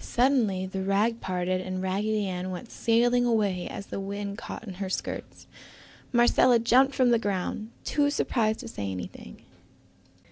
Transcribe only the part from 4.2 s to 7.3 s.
caught in her skirts. Marcella jumped from the